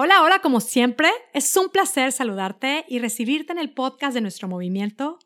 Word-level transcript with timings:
Hola, 0.00 0.22
hola, 0.22 0.38
como 0.38 0.60
siempre, 0.60 1.10
es 1.34 1.56
un 1.56 1.70
placer 1.70 2.12
saludarte 2.12 2.84
y 2.86 3.00
recibirte 3.00 3.50
en 3.50 3.58
el 3.58 3.74
podcast 3.74 4.14
de 4.14 4.20
nuestro 4.20 4.46
movimiento. 4.46 5.18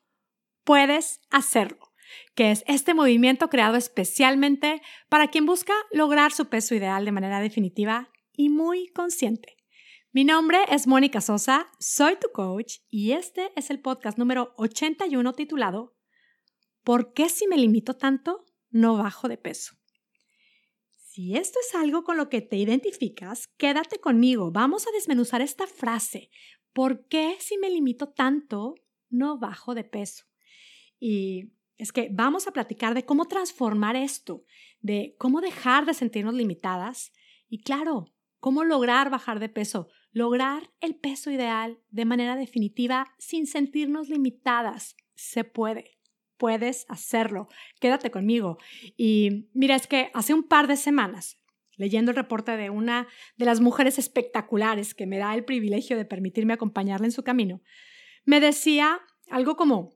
Puedes 0.64 1.20
hacerlo, 1.28 1.92
que 2.34 2.50
es 2.50 2.64
este 2.66 2.94
movimiento 2.94 3.50
creado 3.50 3.76
especialmente 3.76 4.80
para 5.10 5.28
quien 5.28 5.44
busca 5.44 5.74
lograr 5.92 6.32
su 6.32 6.46
peso 6.46 6.74
ideal 6.74 7.04
de 7.04 7.12
manera 7.12 7.40
definitiva 7.40 8.08
y 8.32 8.48
muy 8.48 8.88
consciente. 8.94 9.58
Mi 10.10 10.24
nombre 10.24 10.60
es 10.70 10.86
Mónica 10.86 11.20
Sosa, 11.20 11.68
soy 11.78 12.16
tu 12.16 12.30
coach 12.32 12.76
y 12.88 13.12
este 13.12 13.52
es 13.56 13.68
el 13.68 13.78
podcast 13.78 14.16
número 14.16 14.54
81 14.56 15.34
titulado 15.34 15.98
¿Por 16.82 17.12
qué 17.12 17.28
si 17.28 17.46
me 17.46 17.58
limito 17.58 17.98
tanto 17.98 18.46
no 18.70 18.96
bajo 18.96 19.28
de 19.28 19.36
peso? 19.36 19.81
Si 21.14 21.36
esto 21.36 21.58
es 21.60 21.74
algo 21.74 22.04
con 22.04 22.16
lo 22.16 22.30
que 22.30 22.40
te 22.40 22.56
identificas, 22.56 23.48
quédate 23.58 24.00
conmigo. 24.00 24.50
Vamos 24.50 24.86
a 24.86 24.92
desmenuzar 24.92 25.42
esta 25.42 25.66
frase. 25.66 26.30
¿Por 26.72 27.06
qué 27.06 27.36
si 27.38 27.58
me 27.58 27.68
limito 27.68 28.08
tanto 28.08 28.76
no 29.10 29.38
bajo 29.38 29.74
de 29.74 29.84
peso? 29.84 30.24
Y 30.98 31.52
es 31.76 31.92
que 31.92 32.08
vamos 32.10 32.46
a 32.46 32.52
platicar 32.52 32.94
de 32.94 33.04
cómo 33.04 33.26
transformar 33.26 33.94
esto, 33.94 34.46
de 34.80 35.14
cómo 35.18 35.42
dejar 35.42 35.84
de 35.84 35.92
sentirnos 35.92 36.32
limitadas 36.32 37.12
y 37.46 37.62
claro, 37.62 38.06
cómo 38.38 38.64
lograr 38.64 39.10
bajar 39.10 39.38
de 39.38 39.50
peso, 39.50 39.88
lograr 40.12 40.72
el 40.80 40.94
peso 40.94 41.30
ideal 41.30 41.78
de 41.90 42.06
manera 42.06 42.36
definitiva 42.36 43.14
sin 43.18 43.46
sentirnos 43.46 44.08
limitadas. 44.08 44.96
Se 45.14 45.44
puede 45.44 45.90
puedes 46.42 46.86
hacerlo. 46.88 47.46
Quédate 47.78 48.10
conmigo. 48.10 48.58
Y 48.96 49.48
mira, 49.54 49.76
es 49.76 49.86
que 49.86 50.10
hace 50.12 50.34
un 50.34 50.42
par 50.42 50.66
de 50.66 50.76
semanas, 50.76 51.40
leyendo 51.76 52.10
el 52.10 52.16
reporte 52.16 52.56
de 52.56 52.68
una 52.68 53.06
de 53.36 53.44
las 53.44 53.60
mujeres 53.60 53.96
espectaculares 53.96 54.92
que 54.92 55.06
me 55.06 55.18
da 55.18 55.36
el 55.36 55.44
privilegio 55.44 55.96
de 55.96 56.04
permitirme 56.04 56.52
acompañarla 56.52 57.06
en 57.06 57.12
su 57.12 57.22
camino, 57.22 57.62
me 58.24 58.40
decía 58.40 58.98
algo 59.30 59.54
como, 59.54 59.94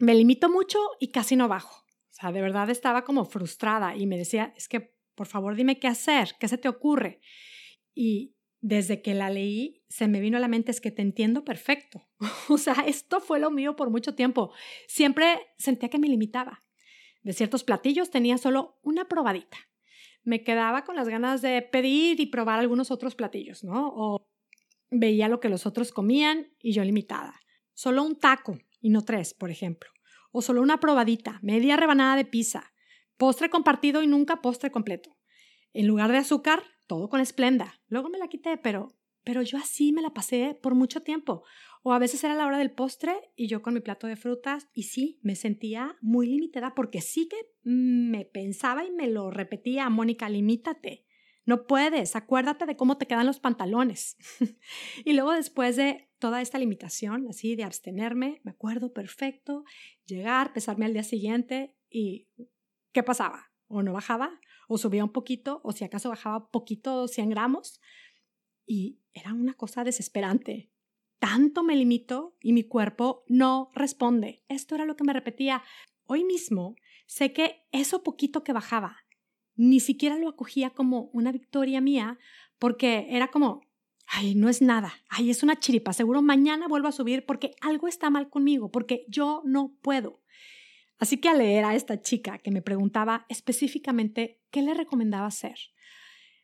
me 0.00 0.16
limito 0.16 0.50
mucho 0.50 0.80
y 0.98 1.12
casi 1.12 1.36
no 1.36 1.46
bajo. 1.46 1.84
O 1.86 2.14
sea, 2.14 2.32
de 2.32 2.42
verdad 2.42 2.68
estaba 2.68 3.04
como 3.04 3.24
frustrada 3.24 3.94
y 3.94 4.08
me 4.08 4.18
decía, 4.18 4.52
es 4.56 4.66
que, 4.66 4.96
por 5.14 5.28
favor, 5.28 5.54
dime 5.54 5.78
qué 5.78 5.86
hacer, 5.86 6.34
qué 6.40 6.48
se 6.48 6.58
te 6.58 6.68
ocurre. 6.68 7.20
Y 7.94 8.34
desde 8.66 9.02
que 9.02 9.12
la 9.12 9.28
leí, 9.28 9.82
se 9.90 10.08
me 10.08 10.20
vino 10.20 10.38
a 10.38 10.40
la 10.40 10.48
mente 10.48 10.70
es 10.70 10.80
que 10.80 10.90
te 10.90 11.02
entiendo 11.02 11.44
perfecto. 11.44 12.08
o 12.48 12.56
sea, 12.56 12.72
esto 12.86 13.20
fue 13.20 13.38
lo 13.38 13.50
mío 13.50 13.76
por 13.76 13.90
mucho 13.90 14.14
tiempo. 14.14 14.54
Siempre 14.88 15.38
sentía 15.58 15.90
que 15.90 15.98
me 15.98 16.08
limitaba. 16.08 16.64
De 17.22 17.34
ciertos 17.34 17.62
platillos 17.62 18.10
tenía 18.10 18.38
solo 18.38 18.78
una 18.80 19.06
probadita. 19.06 19.58
Me 20.22 20.44
quedaba 20.44 20.84
con 20.84 20.96
las 20.96 21.10
ganas 21.10 21.42
de 21.42 21.60
pedir 21.60 22.20
y 22.20 22.24
probar 22.24 22.58
algunos 22.58 22.90
otros 22.90 23.14
platillos, 23.14 23.64
¿no? 23.64 23.92
O 23.94 24.30
veía 24.90 25.28
lo 25.28 25.40
que 25.40 25.50
los 25.50 25.66
otros 25.66 25.92
comían 25.92 26.48
y 26.58 26.72
yo 26.72 26.82
limitada. 26.84 27.38
Solo 27.74 28.02
un 28.02 28.18
taco 28.18 28.58
y 28.80 28.88
no 28.88 29.04
tres, 29.04 29.34
por 29.34 29.50
ejemplo. 29.50 29.90
O 30.32 30.40
solo 30.40 30.62
una 30.62 30.80
probadita, 30.80 31.38
media 31.42 31.76
rebanada 31.76 32.16
de 32.16 32.24
pizza. 32.24 32.72
Postre 33.18 33.50
compartido 33.50 34.02
y 34.02 34.06
nunca 34.06 34.40
postre 34.40 34.70
completo. 34.70 35.18
En 35.74 35.86
lugar 35.86 36.10
de 36.12 36.18
azúcar, 36.18 36.62
todo 36.86 37.08
con 37.08 37.20
esplenda. 37.20 37.80
Luego 37.88 38.08
me 38.08 38.18
la 38.18 38.28
quité, 38.28 38.56
pero, 38.56 38.94
pero 39.22 39.42
yo 39.42 39.58
así 39.58 39.92
me 39.92 40.02
la 40.02 40.14
pasé 40.14 40.58
por 40.60 40.74
mucho 40.74 41.02
tiempo. 41.02 41.44
O 41.82 41.92
a 41.92 41.98
veces 41.98 42.24
era 42.24 42.34
la 42.34 42.46
hora 42.46 42.58
del 42.58 42.72
postre 42.72 43.14
y 43.36 43.46
yo 43.46 43.60
con 43.60 43.74
mi 43.74 43.80
plato 43.80 44.06
de 44.06 44.16
frutas 44.16 44.68
y 44.72 44.84
sí, 44.84 45.18
me 45.22 45.36
sentía 45.36 45.98
muy 46.00 46.26
limitada 46.26 46.74
porque 46.74 47.02
sí 47.02 47.28
que 47.28 47.36
me 47.62 48.24
pensaba 48.24 48.84
y 48.84 48.90
me 48.90 49.06
lo 49.06 49.30
repetía, 49.30 49.90
Mónica, 49.90 50.28
limítate. 50.28 51.04
No 51.46 51.66
puedes, 51.66 52.16
acuérdate 52.16 52.64
de 52.64 52.76
cómo 52.76 52.96
te 52.96 53.06
quedan 53.06 53.26
los 53.26 53.38
pantalones. 53.38 54.16
y 55.04 55.12
luego 55.12 55.32
después 55.32 55.76
de 55.76 56.08
toda 56.18 56.40
esta 56.40 56.58
limitación, 56.58 57.26
así 57.28 57.54
de 57.54 57.64
abstenerme, 57.64 58.40
me 58.44 58.52
acuerdo 58.52 58.94
perfecto, 58.94 59.64
llegar, 60.06 60.54
pesarme 60.54 60.86
al 60.86 60.94
día 60.94 61.04
siguiente 61.04 61.76
y 61.90 62.28
¿qué 62.92 63.02
pasaba? 63.02 63.52
O 63.66 63.82
no 63.82 63.92
bajaba, 63.92 64.40
o 64.68 64.78
subía 64.78 65.04
un 65.04 65.12
poquito, 65.12 65.60
o 65.64 65.72
si 65.72 65.84
acaso 65.84 66.08
bajaba 66.08 66.50
poquito, 66.50 67.08
100 67.08 67.30
gramos, 67.30 67.80
y 68.66 68.98
era 69.12 69.32
una 69.32 69.54
cosa 69.54 69.84
desesperante. 69.84 70.70
Tanto 71.18 71.62
me 71.62 71.76
limito 71.76 72.36
y 72.40 72.52
mi 72.52 72.64
cuerpo 72.64 73.24
no 73.28 73.70
responde. 73.74 74.44
Esto 74.48 74.74
era 74.74 74.84
lo 74.84 74.96
que 74.96 75.04
me 75.04 75.12
repetía. 75.12 75.62
Hoy 76.06 76.24
mismo 76.24 76.76
sé 77.06 77.32
que 77.32 77.66
eso 77.72 78.02
poquito 78.02 78.44
que 78.44 78.52
bajaba, 78.52 78.98
ni 79.56 79.80
siquiera 79.80 80.18
lo 80.18 80.28
acogía 80.28 80.70
como 80.70 81.10
una 81.12 81.32
victoria 81.32 81.80
mía, 81.80 82.18
porque 82.58 83.06
era 83.10 83.30
como, 83.30 83.62
ay, 84.06 84.34
no 84.34 84.48
es 84.48 84.62
nada, 84.62 84.92
ay, 85.08 85.30
es 85.30 85.42
una 85.42 85.58
chiripa, 85.58 85.92
seguro 85.92 86.22
mañana 86.22 86.68
vuelvo 86.68 86.88
a 86.88 86.92
subir 86.92 87.24
porque 87.24 87.52
algo 87.60 87.88
está 87.88 88.10
mal 88.10 88.28
conmigo, 88.28 88.70
porque 88.70 89.04
yo 89.08 89.42
no 89.44 89.76
puedo. 89.80 90.20
Así 90.98 91.18
que 91.18 91.28
al 91.28 91.38
leer 91.38 91.64
a 91.64 91.74
esta 91.74 92.00
chica 92.00 92.38
que 92.38 92.50
me 92.50 92.62
preguntaba 92.62 93.26
específicamente 93.28 94.40
qué 94.50 94.62
le 94.62 94.74
recomendaba 94.74 95.26
hacer, 95.26 95.56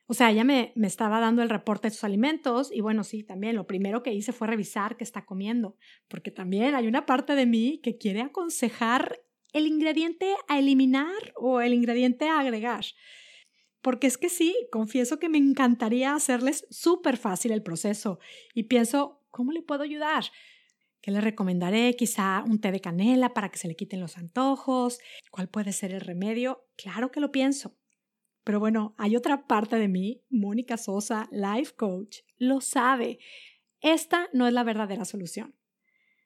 o 0.07 0.15
sea, 0.15 0.33
ella 0.33 0.43
me, 0.43 0.73
me, 0.75 0.89
estaba 0.89 1.21
dando 1.21 1.41
el 1.41 1.49
reporte 1.49 1.87
de 1.87 1.95
sus 1.95 2.03
alimentos 2.03 2.73
y 2.73 2.81
bueno, 2.81 3.05
sí, 3.05 3.23
también 3.23 3.55
lo 3.55 3.69
primero 3.69 4.03
que 4.03 4.13
hice 4.13 4.33
fue 4.33 4.49
revisar 4.49 4.97
qué 4.97 5.05
está 5.05 5.25
comiendo, 5.25 5.77
porque 6.09 6.33
también 6.33 6.75
hay 6.75 6.89
una 6.89 7.07
parte 7.07 7.37
de 7.37 7.47
mí 7.47 7.81
que 7.81 7.97
quiere 7.97 8.23
aconsejar 8.23 9.21
el 9.53 9.67
ingrediente 9.67 10.35
a 10.49 10.59
eliminar 10.59 11.33
o 11.37 11.61
el 11.61 11.75
ingrediente 11.75 12.29
a 12.29 12.41
agregar. 12.41 12.85
Porque 13.83 14.07
es 14.07 14.19
que 14.19 14.29
sí, 14.29 14.55
confieso 14.71 15.19
que 15.19 15.29
me 15.29 15.39
encantaría 15.39 16.15
hacerles 16.15 16.67
súper 16.71 17.17
fácil 17.17 17.53
el 17.53 17.63
proceso 17.63 18.19
y 18.55 18.65
pienso, 18.65 19.23
¿cómo 19.31 19.53
le 19.53 19.63
puedo 19.63 19.83
ayudar? 19.83 20.25
¿Qué 21.01 21.11
le 21.11 21.21
recomendaré? 21.21 21.97
Quizá 21.97 22.45
un 22.47 22.61
té 22.61 22.73
de 22.73 22.81
canela 22.81 23.33
para 23.33 23.49
que 23.49 23.59
se 23.59 23.69
le 23.69 23.77
quiten 23.77 24.01
los 24.01 24.19
antojos. 24.19 24.99
¿Cuál 25.31 25.49
puede 25.49 25.73
ser 25.73 25.93
el 25.93 26.01
remedio? 26.03 26.67
Claro 26.77 27.11
que 27.11 27.21
lo 27.21 27.33
pienso. 27.33 27.77
Pero 28.45 28.61
bueno, 28.61 28.95
hay 28.99 29.17
otra 29.17 29.47
parte 29.47 29.77
de 29.77 29.89
mí, 29.89 30.23
Mónica 30.29 30.77
Sosa, 30.77 31.29
life 31.31 31.75
coach, 31.77 32.19
lo 32.37 32.61
sabe. 32.61 33.19
Esta 33.81 34.29
no 34.33 34.47
es 34.47 34.53
la 34.53 34.65
verdadera 34.65 35.05
solución. 35.05 35.55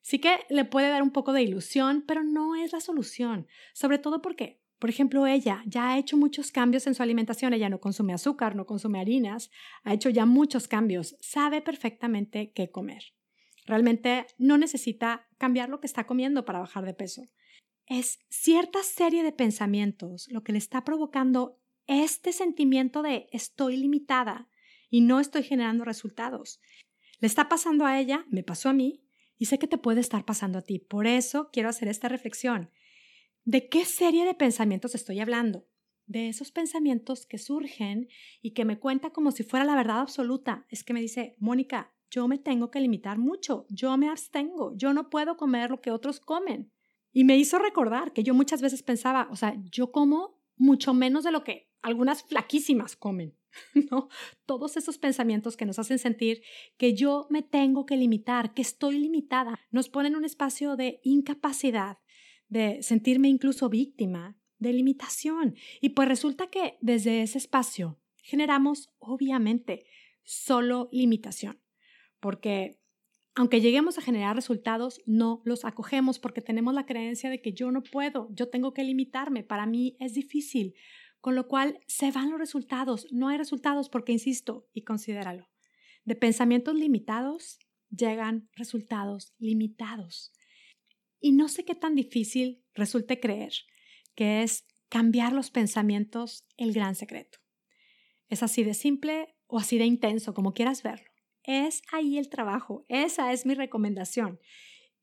Sí 0.02 0.18
que 0.18 0.40
le 0.50 0.64
puede 0.64 0.88
dar 0.88 1.02
un 1.02 1.12
poco 1.12 1.32
de 1.32 1.42
ilusión, 1.42 2.04
pero 2.06 2.22
no 2.22 2.56
es 2.56 2.72
la 2.72 2.80
solución. 2.80 3.46
Sobre 3.72 3.98
todo 3.98 4.20
porque, 4.22 4.60
por 4.78 4.90
ejemplo, 4.90 5.26
ella 5.26 5.62
ya 5.66 5.90
ha 5.90 5.98
hecho 5.98 6.16
muchos 6.16 6.50
cambios 6.50 6.86
en 6.86 6.94
su 6.94 7.02
alimentación. 7.02 7.54
Ella 7.54 7.70
no 7.70 7.80
consume 7.80 8.12
azúcar, 8.12 8.54
no 8.54 8.66
consume 8.66 9.00
harinas, 9.00 9.50
ha 9.82 9.94
hecho 9.94 10.10
ya 10.10 10.26
muchos 10.26 10.68
cambios. 10.68 11.16
Sabe 11.20 11.62
perfectamente 11.62 12.52
qué 12.52 12.70
comer. 12.70 13.14
Realmente 13.64 14.26
no 14.38 14.58
necesita 14.58 15.26
cambiar 15.38 15.68
lo 15.68 15.80
que 15.80 15.86
está 15.86 16.06
comiendo 16.06 16.44
para 16.44 16.60
bajar 16.60 16.84
de 16.84 16.94
peso. 16.94 17.24
Es 17.86 18.18
cierta 18.28 18.82
serie 18.82 19.22
de 19.22 19.32
pensamientos 19.32 20.28
lo 20.30 20.42
que 20.42 20.52
le 20.52 20.58
está 20.58 20.84
provocando 20.84 21.60
este 21.86 22.32
sentimiento 22.32 23.02
de 23.02 23.26
estoy 23.32 23.76
limitada 23.76 24.48
y 24.90 25.00
no 25.00 25.20
estoy 25.20 25.42
generando 25.42 25.84
resultados. 25.84 26.60
Le 27.20 27.26
está 27.26 27.48
pasando 27.48 27.86
a 27.86 27.98
ella, 27.98 28.26
me 28.30 28.42
pasó 28.42 28.68
a 28.68 28.74
mí 28.74 29.04
y 29.38 29.46
sé 29.46 29.58
que 29.58 29.66
te 29.66 29.78
puede 29.78 30.00
estar 30.00 30.24
pasando 30.24 30.58
a 30.58 30.62
ti. 30.62 30.78
Por 30.78 31.06
eso 31.06 31.50
quiero 31.52 31.68
hacer 31.68 31.88
esta 31.88 32.08
reflexión. 32.08 32.70
¿De 33.44 33.68
qué 33.68 33.84
serie 33.84 34.24
de 34.24 34.34
pensamientos 34.34 34.94
estoy 34.94 35.20
hablando? 35.20 35.66
De 36.06 36.28
esos 36.28 36.50
pensamientos 36.50 37.26
que 37.26 37.38
surgen 37.38 38.08
y 38.40 38.52
que 38.52 38.64
me 38.64 38.78
cuenta 38.78 39.10
como 39.10 39.30
si 39.30 39.42
fuera 39.42 39.64
la 39.64 39.74
verdad 39.74 40.00
absoluta. 40.00 40.66
Es 40.68 40.84
que 40.84 40.94
me 40.94 41.00
dice, 41.00 41.36
Mónica, 41.38 41.93
yo 42.14 42.28
me 42.28 42.38
tengo 42.38 42.70
que 42.70 42.80
limitar 42.80 43.18
mucho, 43.18 43.66
yo 43.68 43.96
me 43.96 44.08
abstengo, 44.08 44.72
yo 44.76 44.92
no 44.92 45.10
puedo 45.10 45.36
comer 45.36 45.70
lo 45.70 45.80
que 45.80 45.90
otros 45.90 46.20
comen. 46.20 46.70
Y 47.12 47.24
me 47.24 47.36
hizo 47.36 47.58
recordar 47.58 48.12
que 48.12 48.22
yo 48.22 48.34
muchas 48.34 48.62
veces 48.62 48.84
pensaba, 48.84 49.26
o 49.32 49.36
sea, 49.36 49.60
yo 49.68 49.90
como 49.90 50.40
mucho 50.56 50.94
menos 50.94 51.24
de 51.24 51.32
lo 51.32 51.42
que 51.42 51.72
algunas 51.82 52.22
flaquísimas 52.22 52.94
comen, 52.94 53.36
¿no? 53.90 54.08
Todos 54.46 54.76
esos 54.76 54.96
pensamientos 54.96 55.56
que 55.56 55.66
nos 55.66 55.80
hacen 55.80 55.98
sentir 55.98 56.42
que 56.76 56.94
yo 56.94 57.26
me 57.30 57.42
tengo 57.42 57.84
que 57.84 57.96
limitar, 57.96 58.54
que 58.54 58.62
estoy 58.62 59.00
limitada, 59.00 59.58
nos 59.72 59.88
ponen 59.88 60.12
en 60.12 60.18
un 60.18 60.24
espacio 60.24 60.76
de 60.76 61.00
incapacidad, 61.02 61.98
de 62.48 62.80
sentirme 62.84 63.28
incluso 63.28 63.68
víctima, 63.68 64.38
de 64.58 64.72
limitación. 64.72 65.56
Y 65.80 65.90
pues 65.90 66.06
resulta 66.06 66.46
que 66.46 66.78
desde 66.80 67.22
ese 67.22 67.38
espacio 67.38 67.98
generamos, 68.22 68.94
obviamente, 69.00 69.86
solo 70.22 70.88
limitación 70.92 71.63
porque 72.24 72.80
aunque 73.34 73.60
lleguemos 73.60 73.98
a 73.98 74.00
generar 74.00 74.34
resultados, 74.34 75.02
no 75.04 75.42
los 75.44 75.66
acogemos 75.66 76.18
porque 76.18 76.40
tenemos 76.40 76.72
la 76.72 76.86
creencia 76.86 77.28
de 77.28 77.42
que 77.42 77.52
yo 77.52 77.70
no 77.70 77.82
puedo, 77.82 78.30
yo 78.32 78.48
tengo 78.48 78.72
que 78.72 78.82
limitarme, 78.82 79.42
para 79.42 79.66
mí 79.66 79.98
es 80.00 80.14
difícil, 80.14 80.72
con 81.20 81.34
lo 81.34 81.48
cual 81.48 81.80
se 81.86 82.12
van 82.12 82.30
los 82.30 82.38
resultados, 82.38 83.06
no 83.12 83.28
hay 83.28 83.36
resultados 83.36 83.90
porque, 83.90 84.12
insisto, 84.12 84.66
y 84.72 84.84
considéralo, 84.84 85.50
de 86.06 86.14
pensamientos 86.14 86.74
limitados 86.76 87.58
llegan 87.90 88.48
resultados 88.56 89.34
limitados. 89.36 90.32
Y 91.20 91.32
no 91.32 91.48
sé 91.48 91.66
qué 91.66 91.74
tan 91.74 91.94
difícil 91.94 92.64
resulte 92.72 93.20
creer 93.20 93.52
que 94.14 94.42
es 94.42 94.64
cambiar 94.88 95.34
los 95.34 95.50
pensamientos 95.50 96.46
el 96.56 96.72
gran 96.72 96.94
secreto. 96.94 97.36
Es 98.30 98.42
así 98.42 98.64
de 98.64 98.72
simple, 98.72 99.36
o 99.46 99.58
así 99.58 99.76
de 99.76 99.84
intenso, 99.84 100.32
como 100.32 100.54
quieras 100.54 100.82
verlo. 100.82 101.13
Es 101.44 101.82
ahí 101.92 102.18
el 102.18 102.28
trabajo, 102.28 102.84
esa 102.88 103.32
es 103.32 103.46
mi 103.46 103.54
recomendación. 103.54 104.40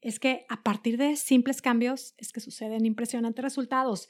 Es 0.02 0.20
que 0.20 0.46
a 0.50 0.64
partir 0.64 0.98
de 0.98 1.16
simples 1.16 1.62
cambios 1.62 2.16
es 2.18 2.32
que 2.32 2.40
suceden 2.40 2.86
impresionantes 2.86 3.44
resultados. 3.44 4.08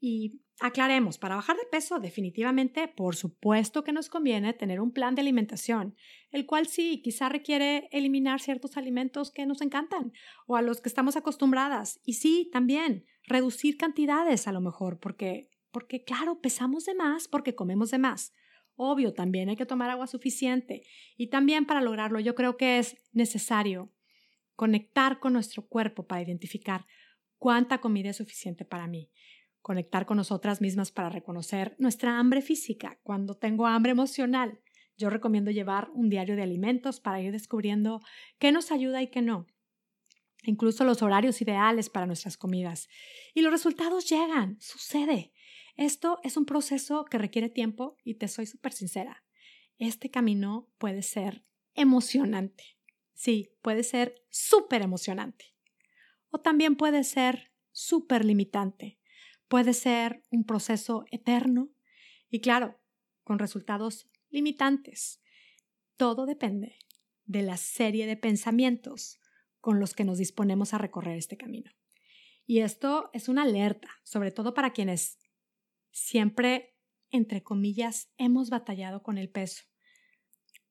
Y 0.00 0.40
aclaremos, 0.60 1.18
para 1.18 1.36
bajar 1.36 1.56
de 1.56 1.66
peso 1.70 1.98
definitivamente, 1.98 2.88
por 2.88 3.16
supuesto 3.16 3.84
que 3.84 3.92
nos 3.92 4.08
conviene 4.08 4.52
tener 4.52 4.80
un 4.80 4.92
plan 4.92 5.14
de 5.14 5.22
alimentación, 5.22 5.96
el 6.30 6.46
cual 6.46 6.66
sí, 6.66 7.00
quizá 7.02 7.28
requiere 7.28 7.88
eliminar 7.90 8.40
ciertos 8.40 8.76
alimentos 8.76 9.30
que 9.30 9.46
nos 9.46 9.60
encantan 9.60 10.12
o 10.46 10.56
a 10.56 10.62
los 10.62 10.80
que 10.80 10.88
estamos 10.88 11.16
acostumbradas. 11.16 12.00
Y 12.04 12.14
sí, 12.14 12.50
también 12.52 13.06
reducir 13.22 13.76
cantidades 13.76 14.46
a 14.46 14.52
lo 14.52 14.60
mejor, 14.60 14.98
porque, 14.98 15.50
porque 15.70 16.04
claro, 16.04 16.40
pesamos 16.40 16.84
de 16.84 16.94
más 16.94 17.28
porque 17.28 17.54
comemos 17.54 17.90
de 17.90 17.98
más. 17.98 18.32
Obvio, 18.76 19.14
también 19.14 19.48
hay 19.48 19.56
que 19.56 19.66
tomar 19.66 19.90
agua 19.90 20.06
suficiente. 20.06 20.82
Y 21.16 21.28
también 21.28 21.66
para 21.66 21.80
lograrlo 21.80 22.20
yo 22.20 22.34
creo 22.34 22.56
que 22.56 22.78
es 22.78 22.96
necesario 23.12 23.92
conectar 24.56 25.20
con 25.20 25.32
nuestro 25.32 25.66
cuerpo 25.66 26.06
para 26.06 26.22
identificar 26.22 26.86
cuánta 27.38 27.80
comida 27.80 28.10
es 28.10 28.16
suficiente 28.16 28.64
para 28.64 28.86
mí. 28.86 29.10
Conectar 29.60 30.06
con 30.06 30.16
nosotras 30.16 30.60
mismas 30.60 30.92
para 30.92 31.08
reconocer 31.08 31.74
nuestra 31.78 32.18
hambre 32.18 32.42
física 32.42 32.98
cuando 33.02 33.34
tengo 33.34 33.66
hambre 33.66 33.92
emocional. 33.92 34.60
Yo 34.96 35.10
recomiendo 35.10 35.50
llevar 35.50 35.90
un 35.92 36.08
diario 36.08 36.36
de 36.36 36.42
alimentos 36.42 37.00
para 37.00 37.20
ir 37.20 37.32
descubriendo 37.32 38.00
qué 38.38 38.52
nos 38.52 38.70
ayuda 38.70 39.02
y 39.02 39.08
qué 39.08 39.22
no. 39.22 39.46
Incluso 40.44 40.84
los 40.84 41.02
horarios 41.02 41.40
ideales 41.42 41.90
para 41.90 42.06
nuestras 42.06 42.36
comidas. 42.36 42.88
Y 43.34 43.42
los 43.42 43.52
resultados 43.52 44.08
llegan, 44.08 44.56
sucede. 44.60 45.33
Esto 45.76 46.20
es 46.22 46.36
un 46.36 46.46
proceso 46.46 47.04
que 47.04 47.18
requiere 47.18 47.48
tiempo 47.48 47.96
y 48.04 48.14
te 48.14 48.28
soy 48.28 48.46
súper 48.46 48.72
sincera. 48.72 49.24
Este 49.78 50.10
camino 50.10 50.70
puede 50.78 51.02
ser 51.02 51.44
emocionante. 51.74 52.78
Sí, 53.12 53.52
puede 53.60 53.82
ser 53.82 54.14
súper 54.28 54.82
emocionante. 54.82 55.54
O 56.30 56.40
también 56.40 56.76
puede 56.76 57.02
ser 57.02 57.52
súper 57.72 58.24
limitante. 58.24 59.00
Puede 59.48 59.72
ser 59.74 60.22
un 60.30 60.44
proceso 60.44 61.04
eterno 61.10 61.70
y 62.30 62.40
claro, 62.40 62.80
con 63.24 63.38
resultados 63.38 64.08
limitantes. 64.30 65.20
Todo 65.96 66.26
depende 66.26 66.78
de 67.24 67.42
la 67.42 67.56
serie 67.56 68.06
de 68.06 68.16
pensamientos 68.16 69.20
con 69.60 69.80
los 69.80 69.94
que 69.94 70.04
nos 70.04 70.18
disponemos 70.18 70.74
a 70.74 70.78
recorrer 70.78 71.16
este 71.16 71.36
camino. 71.36 71.70
Y 72.46 72.60
esto 72.60 73.10
es 73.12 73.28
una 73.28 73.42
alerta, 73.42 73.88
sobre 74.02 74.30
todo 74.30 74.54
para 74.54 74.72
quienes 74.72 75.18
siempre, 75.94 76.76
entre 77.10 77.42
comillas, 77.42 78.12
hemos 78.18 78.50
batallado 78.50 79.02
con 79.02 79.16
el 79.16 79.30
peso. 79.30 79.62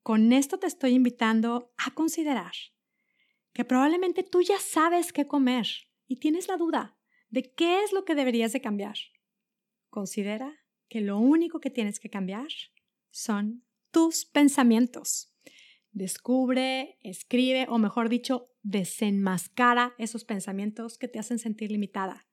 Con 0.03 0.33
esto 0.33 0.59
te 0.59 0.67
estoy 0.67 0.91
invitando 0.91 1.73
a 1.77 1.91
considerar 1.91 2.53
que 3.53 3.63
probablemente 3.63 4.23
tú 4.23 4.41
ya 4.41 4.59
sabes 4.59 5.13
qué 5.13 5.25
comer 5.25 5.67
y 6.07 6.17
tienes 6.17 6.47
la 6.47 6.57
duda 6.57 6.97
de 7.29 7.53
qué 7.53 7.83
es 7.83 7.93
lo 7.93 8.03
que 8.03 8.15
deberías 8.15 8.51
de 8.51 8.61
cambiar. 8.61 8.95
Considera 9.89 10.53
que 10.89 11.01
lo 11.01 11.17
único 11.17 11.59
que 11.59 11.69
tienes 11.69 11.99
que 11.99 12.09
cambiar 12.09 12.49
son 13.09 13.63
tus 13.91 14.25
pensamientos. 14.25 15.33
Descubre, 15.91 16.97
escribe 17.01 17.67
o 17.69 17.77
mejor 17.77 18.09
dicho, 18.09 18.49
desenmascara 18.61 19.95
esos 19.97 20.25
pensamientos 20.25 20.97
que 20.97 21.07
te 21.07 21.19
hacen 21.19 21.39
sentir 21.39 21.71
limitada, 21.71 22.27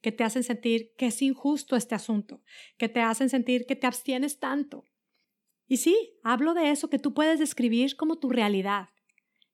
que 0.00 0.12
te 0.12 0.24
hacen 0.24 0.42
sentir 0.42 0.92
que 0.96 1.06
es 1.06 1.22
injusto 1.22 1.76
este 1.76 1.94
asunto, 1.94 2.42
que 2.76 2.88
te 2.88 3.00
hacen 3.00 3.28
sentir 3.28 3.66
que 3.66 3.76
te 3.76 3.86
abstienes 3.86 4.38
tanto. 4.38 4.84
Y 5.66 5.78
sí, 5.78 6.18
hablo 6.22 6.54
de 6.54 6.70
eso 6.70 6.88
que 6.88 6.98
tú 6.98 7.12
puedes 7.12 7.38
describir 7.38 7.96
como 7.96 8.18
tu 8.18 8.28
realidad. 8.28 8.90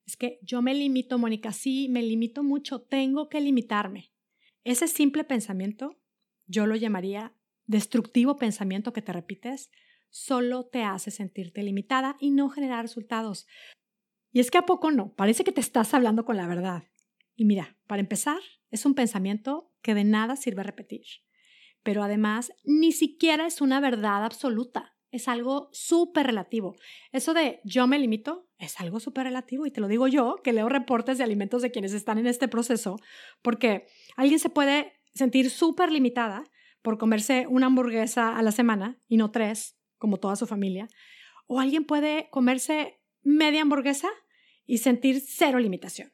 Es 0.05 0.17
que 0.17 0.39
yo 0.41 0.61
me 0.61 0.73
limito, 0.73 1.17
Mónica, 1.17 1.51
sí, 1.51 1.87
me 1.89 2.03
limito 2.03 2.43
mucho, 2.43 2.81
tengo 2.81 3.29
que 3.29 3.41
limitarme. 3.41 4.11
Ese 4.63 4.87
simple 4.87 5.23
pensamiento, 5.23 5.99
yo 6.45 6.67
lo 6.67 6.75
llamaría 6.75 7.33
destructivo 7.65 8.37
pensamiento 8.37 8.93
que 8.93 9.01
te 9.01 9.13
repites, 9.13 9.71
solo 10.09 10.65
te 10.65 10.83
hace 10.83 11.09
sentirte 11.09 11.63
limitada 11.63 12.17
y 12.19 12.31
no 12.31 12.49
generar 12.49 12.83
resultados. 12.83 13.47
Y 14.31 14.39
es 14.39 14.51
que 14.51 14.57
a 14.57 14.65
poco 14.65 14.91
no, 14.91 15.13
parece 15.13 15.43
que 15.43 15.51
te 15.51 15.61
estás 15.61 15.93
hablando 15.93 16.25
con 16.25 16.37
la 16.37 16.47
verdad. 16.47 16.83
Y 17.35 17.45
mira, 17.45 17.77
para 17.87 18.01
empezar, 18.01 18.39
es 18.69 18.85
un 18.85 18.95
pensamiento 18.95 19.71
que 19.81 19.93
de 19.93 20.03
nada 20.03 20.35
sirve 20.35 20.63
repetir. 20.63 21.05
Pero 21.83 22.03
además, 22.03 22.53
ni 22.63 22.91
siquiera 22.91 23.45
es 23.45 23.61
una 23.61 23.79
verdad 23.79 24.23
absoluta. 24.23 24.95
Es 25.11 25.27
algo 25.27 25.69
súper 25.71 26.25
relativo. 26.25 26.75
Eso 27.11 27.33
de 27.33 27.59
yo 27.63 27.85
me 27.85 27.99
limito 27.99 28.49
es 28.57 28.79
algo 28.79 28.99
súper 28.99 29.25
relativo 29.25 29.65
y 29.65 29.71
te 29.71 29.81
lo 29.81 29.87
digo 29.87 30.07
yo, 30.07 30.37
que 30.43 30.53
leo 30.53 30.69
reportes 30.69 31.17
de 31.17 31.23
alimentos 31.23 31.61
de 31.61 31.71
quienes 31.71 31.93
están 31.93 32.17
en 32.17 32.27
este 32.27 32.47
proceso, 32.47 32.97
porque 33.41 33.85
alguien 34.15 34.39
se 34.39 34.49
puede 34.49 34.93
sentir 35.13 35.49
súper 35.49 35.91
limitada 35.91 36.45
por 36.81 36.97
comerse 36.97 37.45
una 37.47 37.67
hamburguesa 37.67 38.35
a 38.37 38.41
la 38.41 38.51
semana 38.51 38.99
y 39.07 39.17
no 39.17 39.31
tres, 39.31 39.77
como 39.97 40.17
toda 40.17 40.35
su 40.35 40.47
familia, 40.47 40.87
o 41.45 41.59
alguien 41.59 41.85
puede 41.85 42.29
comerse 42.31 42.99
media 43.21 43.61
hamburguesa 43.61 44.09
y 44.65 44.79
sentir 44.79 45.21
cero 45.25 45.59
limitación. 45.59 46.11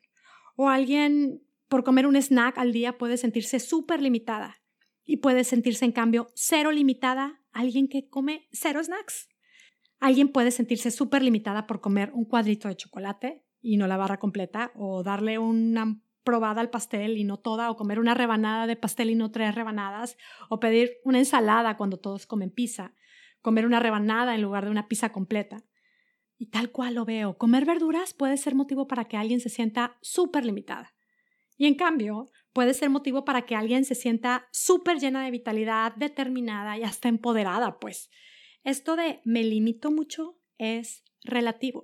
O 0.62 0.68
alguien 0.68 1.42
por 1.70 1.86
comer 1.86 2.06
un 2.06 2.18
snack 2.18 2.58
al 2.58 2.74
día 2.74 2.98
puede 2.98 3.16
sentirse 3.16 3.62
súper 3.62 4.02
limitada 4.02 4.58
y 5.06 5.16
puede 5.16 5.46
sentirse 5.46 5.86
en 5.86 5.94
cambio 5.94 6.28
cero 6.36 6.74
limitada 6.74 7.40
alguien 7.54 7.88
que 7.88 8.10
come 8.10 8.50
cero 8.52 8.84
snacks. 8.84 9.30
Alguien 10.02 10.34
puede 10.34 10.52
sentirse 10.52 10.92
súper 10.92 11.24
limitada 11.24 11.66
por 11.66 11.80
comer 11.80 12.12
un 12.14 12.26
cuadrito 12.26 12.68
de 12.68 12.76
chocolate 12.76 13.46
y 13.62 13.78
no 13.78 13.88
la 13.88 13.96
barra 13.96 14.20
completa 14.20 14.74
o 14.76 15.02
darle 15.02 15.40
una 15.40 16.02
probada 16.26 16.60
al 16.60 16.70
pastel 16.70 17.18
y 17.18 17.24
no 17.24 17.38
toda 17.38 17.72
o 17.72 17.78
comer 17.78 17.98
una 17.98 18.14
rebanada 18.14 18.68
de 18.68 18.76
pastel 18.76 19.12
y 19.12 19.16
no 19.16 19.32
tres 19.32 19.56
rebanadas 19.56 20.18
o 20.50 20.60
pedir 20.60 20.98
una 21.06 21.20
ensalada 21.20 21.78
cuando 21.78 22.00
todos 22.00 22.26
comen 22.26 22.52
pizza, 22.52 22.94
comer 23.42 23.66
una 23.66 23.80
rebanada 23.80 24.36
en 24.36 24.42
lugar 24.42 24.66
de 24.66 24.72
una 24.72 24.90
pizza 24.90 25.14
completa. 25.14 25.64
Y 26.42 26.48
tal 26.48 26.72
cual 26.72 26.96
lo 26.96 27.04
veo, 27.04 27.38
comer 27.38 27.66
verduras 27.66 28.14
puede 28.14 28.38
ser 28.38 28.56
motivo 28.56 28.88
para 28.88 29.10
que 29.10 29.18
alguien 29.18 29.42
se 29.42 29.50
sienta 29.50 29.98
súper 30.02 30.46
limitada. 30.46 30.96
Y 31.58 31.66
en 31.66 31.76
cambio, 31.76 32.32
puede 32.54 32.74
ser 32.74 32.90
motivo 32.90 33.26
para 33.26 33.46
que 33.46 33.56
alguien 33.56 33.84
se 33.84 33.94
sienta 33.94 34.48
súper 34.54 35.00
llena 35.00 35.26
de 35.26 35.32
vitalidad, 35.32 35.94
determinada 35.96 36.78
y 36.78 36.84
hasta 36.84 37.10
empoderada, 37.10 37.78
pues. 37.80 38.10
Esto 38.64 38.96
de 38.96 39.20
me 39.26 39.44
limito 39.44 39.92
mucho 39.92 40.40
es 40.58 41.04
relativo. 41.26 41.84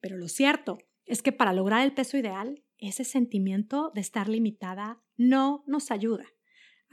Pero 0.00 0.16
lo 0.16 0.28
cierto 0.28 0.78
es 1.04 1.20
que 1.20 1.32
para 1.32 1.52
lograr 1.52 1.82
el 1.82 1.92
peso 1.92 2.16
ideal, 2.16 2.64
ese 2.78 3.04
sentimiento 3.04 3.92
de 3.94 4.00
estar 4.00 4.30
limitada 4.30 5.02
no 5.16 5.62
nos 5.66 5.90
ayuda. 5.90 6.24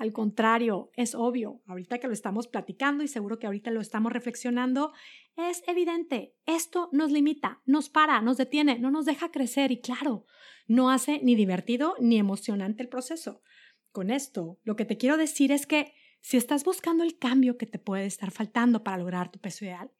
Al 0.01 0.13
contrario, 0.13 0.89
es 0.95 1.13
obvio, 1.13 1.61
ahorita 1.67 1.99
que 1.99 2.07
lo 2.07 2.13
estamos 2.13 2.47
platicando 2.47 3.03
y 3.03 3.07
seguro 3.07 3.37
que 3.37 3.45
ahorita 3.45 3.69
lo 3.69 3.81
estamos 3.81 4.11
reflexionando, 4.11 4.93
es 5.35 5.61
evidente, 5.67 6.33
esto 6.47 6.89
nos 6.91 7.11
limita, 7.11 7.61
nos 7.67 7.89
para, 7.89 8.19
nos 8.19 8.37
detiene, 8.37 8.79
no 8.79 8.89
nos 8.89 9.05
deja 9.05 9.29
crecer 9.29 9.71
y 9.71 9.79
claro, 9.79 10.25
no 10.65 10.89
hace 10.89 11.19
ni 11.21 11.35
divertido 11.35 11.93
ni 11.99 12.17
emocionante 12.17 12.81
el 12.81 12.89
proceso. 12.89 13.43
Con 13.91 14.09
esto, 14.09 14.59
lo 14.63 14.75
que 14.75 14.85
te 14.85 14.97
quiero 14.97 15.17
decir 15.17 15.51
es 15.51 15.67
que 15.67 15.93
si 16.19 16.35
estás 16.35 16.63
buscando 16.63 17.03
el 17.03 17.19
cambio 17.19 17.59
que 17.59 17.67
te 17.67 17.77
puede 17.77 18.07
estar 18.07 18.31
faltando 18.31 18.83
para 18.83 18.97
lograr 18.97 19.29
tu 19.29 19.37
peso 19.37 19.65
ideal, 19.65 19.91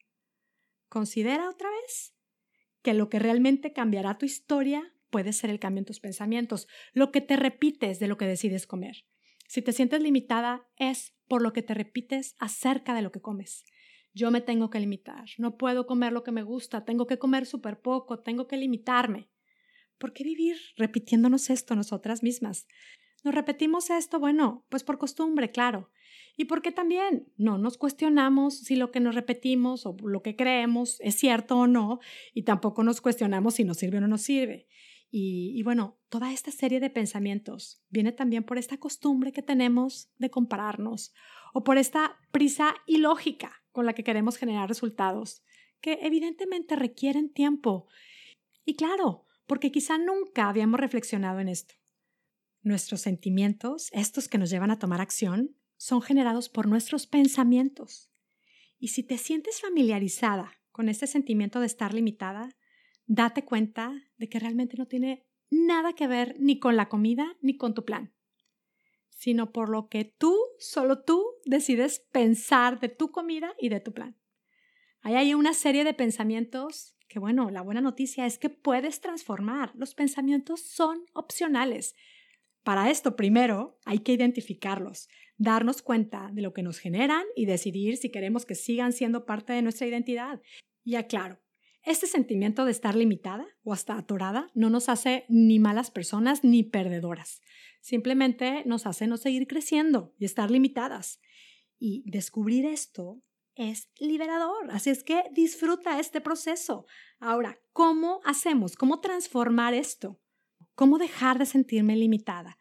considera 0.89 1.47
otra 1.47 1.69
vez 1.83 2.15
que 2.81 2.95
lo 2.95 3.07
que 3.07 3.19
realmente 3.19 3.71
cambiará 3.71 4.17
tu 4.17 4.25
historia 4.25 4.95
puede 5.11 5.31
ser 5.31 5.51
el 5.51 5.59
cambio 5.59 5.81
en 5.81 5.85
tus 5.85 5.99
pensamientos, 5.99 6.67
lo 6.91 7.11
que 7.11 7.21
te 7.21 7.35
repites 7.35 7.99
de 7.99 8.07
lo 8.07 8.17
que 8.17 8.25
decides 8.25 8.65
comer. 8.65 9.05
Si 9.51 9.61
te 9.61 9.73
sientes 9.73 10.01
limitada 10.01 10.65
es 10.77 11.13
por 11.27 11.41
lo 11.41 11.51
que 11.51 11.61
te 11.61 11.73
repites 11.73 12.37
acerca 12.39 12.93
de 12.93 13.01
lo 13.01 13.11
que 13.11 13.19
comes. 13.19 13.65
Yo 14.13 14.31
me 14.31 14.39
tengo 14.39 14.69
que 14.69 14.79
limitar, 14.79 15.25
no 15.39 15.57
puedo 15.57 15.85
comer 15.87 16.13
lo 16.13 16.23
que 16.23 16.31
me 16.31 16.41
gusta, 16.41 16.85
tengo 16.85 17.05
que 17.05 17.19
comer 17.19 17.45
súper 17.45 17.81
poco, 17.81 18.19
tengo 18.19 18.47
que 18.47 18.55
limitarme. 18.55 19.29
¿Por 19.97 20.13
qué 20.13 20.23
vivir 20.23 20.55
repitiéndonos 20.77 21.49
esto 21.49 21.75
nosotras 21.75 22.23
mismas? 22.23 22.65
Nos 23.25 23.35
repetimos 23.35 23.89
esto, 23.89 24.21
bueno, 24.21 24.65
pues 24.69 24.85
por 24.85 24.97
costumbre, 24.97 25.51
claro. 25.51 25.91
Y 26.37 26.45
porque 26.45 26.71
también 26.71 27.27
no 27.35 27.57
nos 27.57 27.77
cuestionamos 27.77 28.57
si 28.57 28.77
lo 28.77 28.89
que 28.89 29.01
nos 29.01 29.15
repetimos 29.15 29.85
o 29.85 29.97
lo 30.01 30.21
que 30.21 30.37
creemos 30.37 30.95
es 31.01 31.15
cierto 31.15 31.57
o 31.57 31.67
no, 31.67 31.99
y 32.33 32.43
tampoco 32.43 32.83
nos 32.83 33.01
cuestionamos 33.01 33.55
si 33.55 33.65
nos 33.65 33.75
sirve 33.75 33.97
o 33.97 34.01
no 34.01 34.07
nos 34.07 34.21
sirve. 34.21 34.69
Y, 35.13 35.61
bueno, 35.63 35.99
toda 36.07 36.31
esta 36.31 36.51
serie 36.51 36.79
de 36.79 36.89
pensamientos 36.89 37.83
viene 37.89 38.13
también 38.13 38.45
por 38.45 38.57
esta 38.57 38.77
costumbre 38.77 39.33
que 39.33 39.41
tenemos 39.41 40.09
de 40.17 40.31
compararnos 40.31 41.13
o 41.53 41.65
por 41.65 41.77
esta 41.77 42.17
prisa 42.31 42.75
ilógica 42.85 43.51
con 43.73 43.85
la 43.85 43.91
que 43.93 44.05
queremos 44.05 44.37
generar 44.37 44.69
resultados, 44.69 45.43
que 45.81 45.99
evidentemente 46.03 46.77
requieren 46.77 47.29
tiempo. 47.29 47.89
Y 48.63 48.75
claro, 48.75 49.25
porque 49.47 49.69
quizá 49.69 49.97
nunca 49.97 50.47
habíamos 50.47 50.79
reflexionado 50.79 51.41
en 51.41 51.49
esto. 51.49 51.75
Nuestros 52.61 53.01
sentimientos, 53.01 53.89
estos 53.91 54.29
que 54.29 54.37
nos 54.37 54.49
llevan 54.49 54.71
a 54.71 54.79
tomar 54.79 55.01
acción, 55.01 55.57
son 55.75 56.01
generados 56.01 56.47
por 56.47 56.67
nuestros 56.67 57.05
pensamientos. 57.05 58.13
Y 58.79 58.89
si 58.89 59.03
te 59.03 59.17
sientes 59.17 59.59
familiarizada 59.59 60.53
con 60.71 60.87
este 60.87 61.05
sentimiento 61.05 61.59
de 61.59 61.65
estar 61.65 61.93
limitada, 61.93 62.55
date 63.13 63.43
cuenta 63.43 63.91
de 64.17 64.29
que 64.29 64.39
realmente 64.39 64.77
no 64.77 64.87
tiene 64.87 65.25
nada 65.49 65.91
que 65.91 66.07
ver 66.07 66.37
ni 66.39 66.59
con 66.59 66.77
la 66.77 66.87
comida 66.87 67.35
ni 67.41 67.57
con 67.57 67.73
tu 67.73 67.83
plan, 67.83 68.13
sino 69.09 69.51
por 69.51 69.67
lo 69.67 69.89
que 69.89 70.05
tú, 70.05 70.37
solo 70.59 71.03
tú, 71.03 71.21
decides 71.43 71.99
pensar 72.13 72.79
de 72.79 72.87
tu 72.87 73.11
comida 73.11 73.53
y 73.59 73.67
de 73.67 73.81
tu 73.81 73.91
plan. 73.91 74.17
Ahí 75.01 75.15
hay 75.15 75.33
una 75.33 75.53
serie 75.53 75.83
de 75.83 75.93
pensamientos 75.93 76.95
que, 77.09 77.19
bueno, 77.19 77.49
la 77.49 77.61
buena 77.61 77.81
noticia 77.81 78.25
es 78.25 78.37
que 78.37 78.49
puedes 78.49 79.01
transformar. 79.01 79.73
Los 79.75 79.93
pensamientos 79.93 80.61
son 80.61 81.03
opcionales. 81.13 81.95
Para 82.63 82.89
esto, 82.89 83.17
primero, 83.17 83.77
hay 83.83 83.99
que 83.99 84.13
identificarlos, 84.13 85.09
darnos 85.35 85.81
cuenta 85.81 86.29
de 86.31 86.43
lo 86.43 86.53
que 86.53 86.63
nos 86.63 86.79
generan 86.79 87.25
y 87.35 87.45
decidir 87.45 87.97
si 87.97 88.09
queremos 88.09 88.45
que 88.45 88.55
sigan 88.55 88.93
siendo 88.93 89.25
parte 89.25 89.51
de 89.51 89.63
nuestra 89.63 89.87
identidad. 89.87 90.39
Y 90.85 90.95
aclaro, 90.95 91.41
este 91.83 92.05
sentimiento 92.05 92.65
de 92.65 92.71
estar 92.71 92.95
limitada 92.95 93.47
o 93.63 93.73
hasta 93.73 93.97
atorada 93.97 94.51
no 94.53 94.69
nos 94.69 94.87
hace 94.87 95.25
ni 95.29 95.59
malas 95.59 95.89
personas 95.89 96.43
ni 96.43 96.63
perdedoras. 96.63 97.41
Simplemente 97.81 98.63
nos 98.65 98.85
hace 98.85 99.07
no 99.07 99.17
seguir 99.17 99.47
creciendo 99.47 100.13
y 100.19 100.25
estar 100.25 100.51
limitadas. 100.51 101.19
Y 101.79 102.03
descubrir 102.05 102.65
esto 102.65 103.23
es 103.55 103.89
liberador. 103.99 104.69
Así 104.69 104.91
es 104.91 105.03
que 105.03 105.23
disfruta 105.31 105.99
este 105.99 106.21
proceso. 106.21 106.85
Ahora, 107.19 107.59
¿cómo 107.73 108.21
hacemos? 108.23 108.75
¿Cómo 108.75 108.99
transformar 108.99 109.73
esto? 109.73 110.21
¿Cómo 110.75 110.99
dejar 110.99 111.39
de 111.39 111.47
sentirme 111.47 111.95
limitada? 111.95 112.59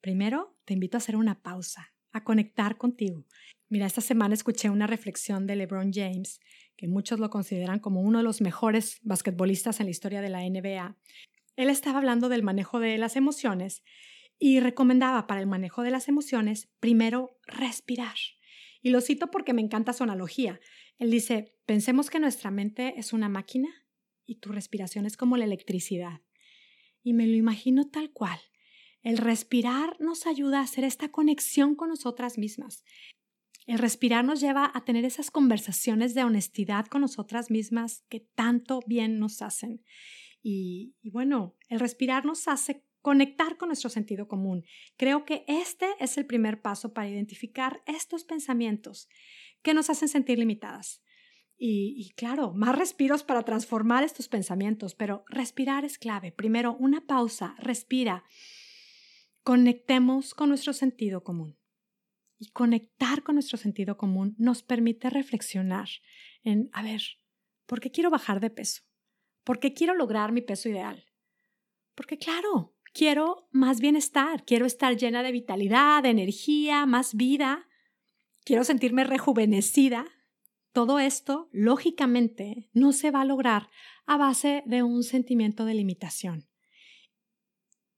Primero, 0.00 0.56
te 0.64 0.74
invito 0.74 0.96
a 0.96 0.98
hacer 0.98 1.16
una 1.16 1.42
pausa, 1.42 1.92
a 2.12 2.22
conectar 2.22 2.78
contigo. 2.78 3.26
Mira, 3.68 3.86
esta 3.86 4.00
semana 4.00 4.34
escuché 4.34 4.70
una 4.70 4.86
reflexión 4.86 5.46
de 5.46 5.56
LeBron 5.56 5.92
James 5.92 6.40
que 6.80 6.88
muchos 6.88 7.20
lo 7.20 7.28
consideran 7.28 7.78
como 7.78 8.00
uno 8.00 8.20
de 8.20 8.24
los 8.24 8.40
mejores 8.40 9.00
basquetbolistas 9.02 9.80
en 9.80 9.86
la 9.86 9.90
historia 9.90 10.22
de 10.22 10.30
la 10.30 10.40
NBA. 10.48 10.96
Él 11.56 11.68
estaba 11.68 11.98
hablando 11.98 12.30
del 12.30 12.42
manejo 12.42 12.80
de 12.80 12.96
las 12.96 13.16
emociones 13.16 13.82
y 14.38 14.60
recomendaba 14.60 15.26
para 15.26 15.42
el 15.42 15.46
manejo 15.46 15.82
de 15.82 15.90
las 15.90 16.08
emociones 16.08 16.70
primero 16.80 17.36
respirar. 17.42 18.14
Y 18.80 18.88
lo 18.88 19.02
cito 19.02 19.30
porque 19.30 19.52
me 19.52 19.60
encanta 19.60 19.92
su 19.92 20.04
analogía. 20.04 20.58
Él 20.98 21.10
dice, 21.10 21.54
pensemos 21.66 22.08
que 22.08 22.18
nuestra 22.18 22.50
mente 22.50 22.94
es 22.96 23.12
una 23.12 23.28
máquina 23.28 23.68
y 24.24 24.36
tu 24.36 24.50
respiración 24.50 25.04
es 25.04 25.18
como 25.18 25.36
la 25.36 25.44
electricidad. 25.44 26.22
Y 27.02 27.12
me 27.12 27.26
lo 27.26 27.36
imagino 27.36 27.90
tal 27.90 28.10
cual. 28.10 28.40
El 29.02 29.18
respirar 29.18 30.00
nos 30.00 30.26
ayuda 30.26 30.60
a 30.60 30.64
hacer 30.64 30.84
esta 30.84 31.10
conexión 31.10 31.74
con 31.74 31.90
nosotras 31.90 32.38
mismas. 32.38 32.84
El 33.70 33.78
respirar 33.78 34.24
nos 34.24 34.40
lleva 34.40 34.68
a 34.74 34.84
tener 34.84 35.04
esas 35.04 35.30
conversaciones 35.30 36.12
de 36.12 36.24
honestidad 36.24 36.86
con 36.86 37.02
nosotras 37.02 37.52
mismas 37.52 38.04
que 38.08 38.18
tanto 38.18 38.80
bien 38.84 39.20
nos 39.20 39.42
hacen. 39.42 39.84
Y, 40.42 40.96
bueno, 41.04 41.56
el 41.68 41.78
respirar 41.78 42.24
nos 42.24 42.48
hace 42.48 42.84
conectar 43.00 43.58
con 43.58 43.68
nuestro 43.68 43.88
sentido 43.88 44.26
común. 44.26 44.64
Creo 44.96 45.24
que 45.24 45.44
este 45.46 45.86
es 46.00 46.18
el 46.18 46.26
primer 46.26 46.60
paso 46.62 46.92
para 46.92 47.08
identificar 47.08 47.80
estos 47.86 48.24
pensamientos 48.24 49.08
que 49.62 49.72
nos 49.72 49.88
hacen 49.88 50.08
sentir 50.08 50.40
limitadas. 50.40 51.00
Y, 51.56 51.94
y, 51.96 52.10
claro, 52.14 52.52
más 52.52 52.76
respiros 52.76 53.22
para 53.22 53.44
transformar 53.44 54.02
estos 54.02 54.26
pensamientos, 54.26 54.96
pero 54.96 55.22
respirar 55.28 55.84
es 55.84 55.96
clave. 55.96 56.32
Primero, 56.32 56.74
una 56.80 57.06
pausa, 57.06 57.54
respira. 57.56 58.24
Conectemos 59.44 60.34
con 60.34 60.48
nuestro 60.48 60.72
sentido 60.72 61.22
común 61.22 61.59
y 62.40 62.50
conectar 62.50 63.22
con 63.22 63.36
nuestro 63.36 63.58
sentido 63.58 63.96
común 63.96 64.34
nos 64.38 64.62
permite 64.62 65.10
reflexionar 65.10 65.88
en, 66.42 66.70
a 66.72 66.82
ver, 66.82 67.02
¿por 67.66 67.80
qué 67.80 67.90
quiero 67.90 68.10
bajar 68.10 68.40
de 68.40 68.50
peso? 68.50 68.82
¿Por 69.44 69.60
qué 69.60 69.74
quiero 69.74 69.94
lograr 69.94 70.32
mi 70.32 70.40
peso 70.40 70.68
ideal? 70.68 71.04
Porque 71.94 72.16
claro, 72.16 72.74
quiero 72.94 73.48
más 73.52 73.80
bienestar, 73.80 74.44
quiero 74.44 74.64
estar 74.64 74.96
llena 74.96 75.22
de 75.22 75.32
vitalidad, 75.32 76.02
de 76.02 76.08
energía, 76.08 76.86
más 76.86 77.14
vida, 77.14 77.68
quiero 78.44 78.64
sentirme 78.64 79.04
rejuvenecida. 79.04 80.06
Todo 80.72 80.98
esto, 80.98 81.50
lógicamente, 81.52 82.70
no 82.72 82.92
se 82.92 83.10
va 83.10 83.20
a 83.20 83.26
lograr 83.26 83.68
a 84.06 84.16
base 84.16 84.62
de 84.66 84.82
un 84.82 85.02
sentimiento 85.02 85.66
de 85.66 85.74
limitación. 85.74 86.49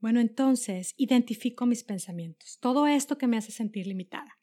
Bueno, 0.02 0.18
entonces 0.18 0.94
identifico 0.96 1.64
mis 1.64 1.84
pensamientos, 1.84 2.58
todo 2.58 2.88
esto 2.88 3.18
que 3.18 3.28
me 3.28 3.36
hace 3.36 3.52
sentir 3.52 3.86
limitada. 3.86 4.40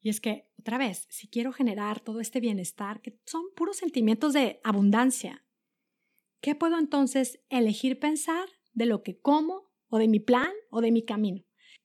Y 0.00 0.08
es 0.08 0.18
que, 0.18 0.48
otra 0.58 0.78
vez, 0.78 1.06
si 1.10 1.28
quiero 1.28 1.52
generar 1.52 2.00
todo 2.00 2.20
este 2.20 2.40
bienestar, 2.40 3.02
que 3.02 3.20
son 3.26 3.42
puros 3.54 3.76
sentimientos 3.76 4.32
de 4.32 4.60
abundancia, 4.64 5.44
¿qué 6.40 6.54
puedo 6.54 6.78
entonces 6.78 7.38
elegir 7.50 8.00
pensar 8.00 8.48
de 8.72 8.86
lo 8.86 9.02
que 9.02 9.20
como 9.20 9.70
o 9.88 9.98
de 9.98 10.08
mi 10.08 10.20
plan 10.20 10.50
o 10.70 10.80
de 10.80 10.90
mi 10.90 11.04
camino? 11.04 11.44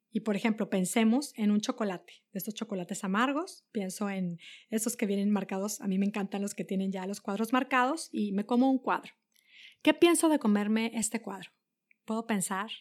Y 0.10 0.22
por 0.22 0.38
ejemplo, 0.38 0.70
pensemos 0.70 1.34
en 1.36 1.52
un 1.52 1.60
chocolate, 1.60 2.14
de 2.32 2.38
estos 2.38 2.54
chocolates 2.54 3.04
amargos, 3.04 3.66
pienso 3.74 4.10
en 4.10 4.40
esos 4.70 4.96
que 4.96 5.08
vienen 5.08 5.30
marcados, 5.30 5.82
a 5.82 5.88
mí 5.90 6.00
me 6.00 6.06
encantan 6.06 6.42
los 6.42 6.56
que 6.56 6.64
tienen 6.64 6.94
ya 6.94 7.06
los 7.06 7.20
cuadros 7.20 7.52
marcados 7.52 8.08
y 8.14 8.32
me 8.32 8.46
como 8.46 8.72
un 8.72 8.80
cuadro. 8.80 9.12
¿Qué 9.82 9.94
pienso 9.94 10.30
de 10.30 10.40
comerme 10.40 10.94
este 10.96 11.22
cuadro? 11.22 11.52
Puedo 12.08 12.26
pensar, 12.26 12.72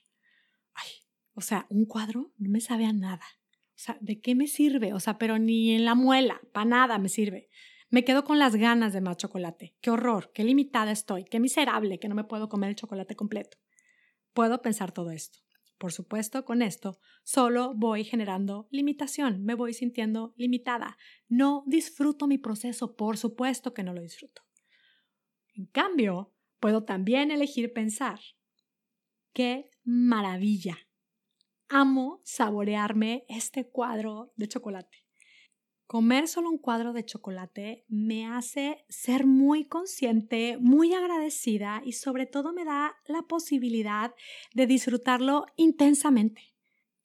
ay, 0.72 0.88
o 1.34 1.42
sea, 1.42 1.66
un 1.68 1.84
cuadro 1.84 2.32
no 2.38 2.48
me 2.48 2.60
sabe 2.60 2.86
a 2.86 2.92
nada. 2.94 3.26
O 3.70 3.78
sea, 3.78 3.98
¿de 4.00 4.20
qué 4.20 4.34
me 4.34 4.46
sirve? 4.46 4.94
O 4.94 5.00
sea, 5.00 5.18
pero 5.18 5.38
ni 5.38 5.72
en 5.72 5.84
la 5.84 5.94
muela, 5.94 6.40
para 6.52 6.64
nada 6.64 6.98
me 6.98 7.10
sirve. 7.10 7.50
Me 7.90 8.04
quedo 8.04 8.24
con 8.24 8.38
las 8.38 8.56
ganas 8.56 8.94
de 8.94 9.02
más 9.02 9.18
chocolate. 9.18 9.76
Qué 9.82 9.90
horror, 9.90 10.32
qué 10.32 10.44
limitada 10.44 10.92
estoy, 10.92 11.24
qué 11.24 11.40
miserable 11.40 11.98
que 11.98 12.08
no 12.08 12.14
me 12.14 12.24
puedo 12.24 12.48
comer 12.48 12.70
el 12.70 12.76
chocolate 12.76 13.16
completo. 13.16 13.58
Puedo 14.32 14.62
pensar 14.62 14.92
todo 14.92 15.10
esto. 15.10 15.40
Por 15.78 15.92
supuesto, 15.92 16.44
con 16.44 16.62
esto 16.62 16.98
solo 17.22 17.74
voy 17.74 18.04
generando 18.04 18.66
limitación, 18.70 19.44
me 19.44 19.54
voy 19.54 19.74
sintiendo 19.74 20.32
limitada. 20.36 20.96
No 21.28 21.64
disfruto 21.66 22.26
mi 22.26 22.38
proceso, 22.38 22.96
por 22.96 23.18
supuesto 23.18 23.74
que 23.74 23.82
no 23.82 23.92
lo 23.92 24.00
disfruto. 24.00 24.42
En 25.54 25.66
cambio, 25.66 26.32
puedo 26.60 26.84
también 26.84 27.30
elegir 27.30 27.72
pensar, 27.74 28.20
¡Qué 29.36 29.68
maravilla! 29.84 30.78
Amo 31.68 32.22
saborearme 32.24 33.26
este 33.28 33.68
cuadro 33.68 34.32
de 34.36 34.48
chocolate. 34.48 35.04
Comer 35.84 36.26
solo 36.26 36.48
un 36.48 36.56
cuadro 36.56 36.94
de 36.94 37.04
chocolate 37.04 37.84
me 37.86 38.26
hace 38.26 38.86
ser 38.88 39.26
muy 39.26 39.66
consciente, 39.66 40.56
muy 40.58 40.94
agradecida 40.94 41.82
y 41.84 41.92
sobre 41.92 42.24
todo 42.24 42.54
me 42.54 42.64
da 42.64 42.96
la 43.08 43.24
posibilidad 43.28 44.14
de 44.54 44.66
disfrutarlo 44.66 45.44
intensamente. 45.56 46.54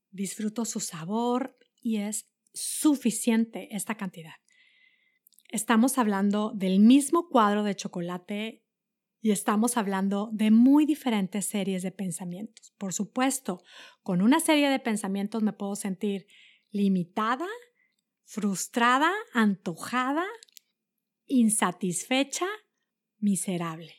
Disfruto 0.10 0.64
su 0.64 0.80
sabor 0.80 1.58
y 1.82 1.98
es 1.98 2.30
suficiente 2.54 3.76
esta 3.76 3.96
cantidad. 3.96 4.36
Estamos 5.50 5.98
hablando 5.98 6.54
del 6.56 6.80
mismo 6.80 7.28
cuadro 7.28 7.64
de 7.64 7.76
chocolate 7.76 8.61
y 9.22 9.32
estamos 9.32 9.78
hablando 9.78 10.30
de 10.34 10.50
muy 10.50 10.86
diferentes 10.86 11.46
series 11.46 11.84
de 11.84 11.92
pensamientos. 11.92 12.74
Por 12.78 12.92
supuesto, 12.92 13.64
con 14.02 14.22
una 14.22 14.40
serie 14.40 14.70
de 14.70 14.80
pensamientos 14.80 15.44
me 15.44 15.54
puedo 15.54 15.76
sentir 15.76 16.26
limitada, 16.72 17.48
frustrada, 18.26 19.12
antojada, 19.34 20.26
insatisfecha, 21.28 22.48
miserable. 23.20 23.94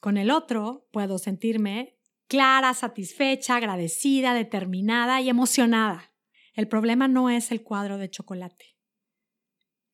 Con 0.00 0.16
el 0.16 0.30
otro 0.30 0.88
puedo 0.90 1.18
sentirme 1.18 1.98
clara, 2.26 2.72
satisfecha, 2.72 3.56
agradecida, 3.56 4.32
determinada 4.32 5.20
y 5.20 5.28
emocionada. 5.28 6.14
El 6.54 6.66
problema 6.66 7.08
no 7.08 7.28
es 7.28 7.52
el 7.52 7.62
cuadro 7.62 7.98
de 7.98 8.08
chocolate, 8.08 8.76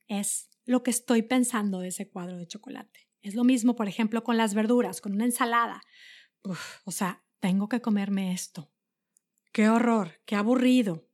es 0.06 0.50
lo 0.64 0.82
que 0.82 0.90
estoy 0.90 1.22
pensando 1.22 1.80
de 1.80 1.88
ese 1.88 2.08
cuadro 2.08 2.38
de 2.38 2.46
chocolate. 2.46 3.05
Es 3.22 3.34
lo 3.34 3.44
mismo, 3.44 3.76
por 3.76 3.88
ejemplo, 3.88 4.22
con 4.22 4.36
las 4.36 4.54
verduras, 4.54 5.00
con 5.00 5.12
una 5.12 5.24
ensalada. 5.24 5.82
o 6.84 6.90
sea, 6.90 7.24
tengo 7.40 7.68
que 7.68 7.80
comerme 7.80 8.32
esto. 8.32 8.70
Qué 9.52 9.68
horror, 9.68 10.20
qué 10.26 10.36
aburrido. 10.36 11.08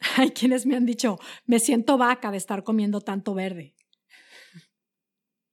Hay 0.16 0.30
quienes 0.30 0.66
me 0.66 0.76
han 0.76 0.86
dicho, 0.86 1.18
me 1.44 1.60
siento 1.60 1.98
vaca 1.98 2.30
de 2.30 2.36
estar 2.36 2.64
comiendo 2.64 3.00
tanto 3.00 3.34
verde. 3.34 3.74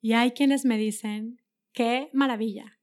Y 0.02 0.14
hay 0.14 0.32
quienes 0.32 0.64
me 0.64 0.78
dicen, 0.78 1.42
qué 1.74 2.10
maravilla, 2.14 2.79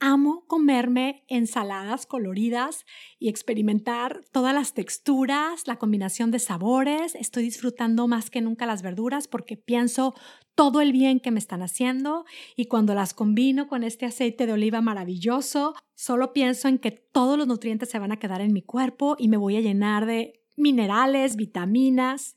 amo 0.00 0.44
comerme 0.46 1.24
ensaladas 1.28 2.06
coloridas 2.06 2.86
y 3.18 3.28
experimentar 3.28 4.24
todas 4.32 4.54
las 4.54 4.72
texturas, 4.72 5.66
la 5.66 5.76
combinación 5.76 6.30
de 6.30 6.38
sabores. 6.38 7.14
Estoy 7.14 7.44
disfrutando 7.44 8.08
más 8.08 8.30
que 8.30 8.40
nunca 8.40 8.66
las 8.66 8.82
verduras 8.82 9.28
porque 9.28 9.56
pienso 9.56 10.14
todo 10.54 10.80
el 10.80 10.92
bien 10.92 11.20
que 11.20 11.30
me 11.30 11.38
están 11.38 11.62
haciendo 11.62 12.24
y 12.56 12.66
cuando 12.66 12.94
las 12.94 13.14
combino 13.14 13.68
con 13.68 13.84
este 13.84 14.06
aceite 14.06 14.46
de 14.46 14.54
oliva 14.54 14.80
maravilloso, 14.80 15.74
solo 15.94 16.32
pienso 16.32 16.68
en 16.68 16.78
que 16.78 16.90
todos 16.90 17.38
los 17.38 17.46
nutrientes 17.46 17.90
se 17.90 17.98
van 17.98 18.12
a 18.12 18.18
quedar 18.18 18.40
en 18.40 18.52
mi 18.52 18.62
cuerpo 18.62 19.16
y 19.18 19.28
me 19.28 19.36
voy 19.36 19.56
a 19.56 19.60
llenar 19.60 20.06
de 20.06 20.42
minerales, 20.56 21.36
vitaminas. 21.36 22.36